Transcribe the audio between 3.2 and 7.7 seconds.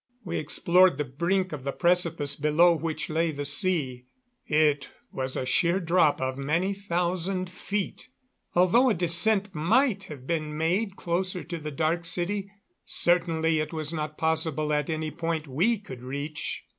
the sea. It was a sheer drop of many thousand